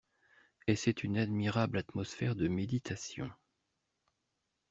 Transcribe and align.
Et 0.65 0.75
c'est 0.75 1.03
une 1.03 1.15
admirable 1.19 1.77
atmosphère 1.77 2.33
de 2.35 2.47
méditation. 2.47 3.29